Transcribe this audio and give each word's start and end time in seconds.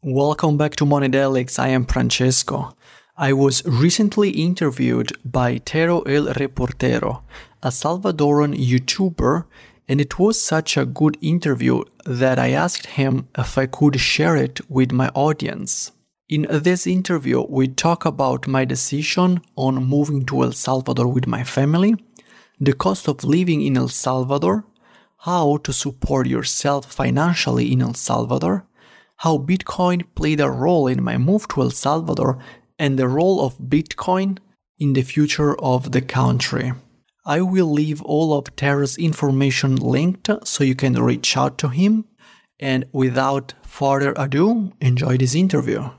Welcome 0.00 0.56
back 0.56 0.76
to 0.76 0.84
Moneydelics. 0.84 1.58
I 1.58 1.70
am 1.70 1.84
Francesco. 1.84 2.76
I 3.16 3.32
was 3.32 3.64
recently 3.66 4.30
interviewed 4.30 5.10
by 5.24 5.58
Tero 5.58 6.02
El 6.02 6.32
Reportero, 6.34 7.22
a 7.64 7.70
Salvadoran 7.70 8.54
YouTuber, 8.54 9.46
and 9.88 10.00
it 10.00 10.16
was 10.16 10.40
such 10.40 10.76
a 10.76 10.86
good 10.86 11.18
interview 11.20 11.82
that 12.06 12.38
I 12.38 12.50
asked 12.50 12.86
him 12.86 13.26
if 13.36 13.58
I 13.58 13.66
could 13.66 13.98
share 13.98 14.36
it 14.36 14.60
with 14.70 14.92
my 14.92 15.08
audience. 15.16 15.90
In 16.28 16.46
this 16.48 16.86
interview, 16.86 17.44
we 17.48 17.66
talk 17.66 18.04
about 18.04 18.46
my 18.46 18.64
decision 18.64 19.40
on 19.56 19.84
moving 19.84 20.24
to 20.26 20.44
El 20.44 20.52
Salvador 20.52 21.08
with 21.08 21.26
my 21.26 21.42
family, 21.42 21.96
the 22.60 22.72
cost 22.72 23.08
of 23.08 23.24
living 23.24 23.62
in 23.62 23.76
El 23.76 23.88
Salvador, 23.88 24.64
how 25.22 25.56
to 25.56 25.72
support 25.72 26.28
yourself 26.28 26.86
financially 26.86 27.72
in 27.72 27.82
El 27.82 27.94
Salvador, 27.94 28.67
how 29.18 29.38
Bitcoin 29.38 30.04
played 30.14 30.40
a 30.40 30.50
role 30.50 30.86
in 30.86 31.02
my 31.02 31.16
move 31.18 31.46
to 31.48 31.62
El 31.62 31.70
Salvador, 31.70 32.38
and 32.78 32.98
the 32.98 33.08
role 33.08 33.44
of 33.44 33.58
Bitcoin 33.58 34.38
in 34.78 34.92
the 34.92 35.02
future 35.02 35.58
of 35.60 35.92
the 35.92 36.00
country. 36.00 36.72
I 37.26 37.42
will 37.42 37.70
leave 37.70 38.00
all 38.02 38.32
of 38.32 38.54
Tero's 38.56 38.96
information 38.96 39.76
linked 39.76 40.30
so 40.44 40.64
you 40.64 40.74
can 40.74 40.94
reach 40.94 41.36
out 41.36 41.58
to 41.58 41.68
him. 41.68 42.06
And 42.60 42.86
without 42.92 43.54
further 43.62 44.14
ado, 44.16 44.72
enjoy 44.80 45.18
this 45.18 45.34
interview. 45.34 45.90